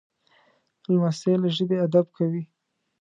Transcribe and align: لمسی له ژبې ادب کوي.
لمسی 0.93 1.33
له 1.41 1.49
ژبې 1.55 1.77
ادب 1.85 2.05
کوي. 2.17 2.43